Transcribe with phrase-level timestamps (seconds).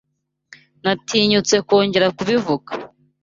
[0.83, 2.71] Natinyutse kongera kubivuga.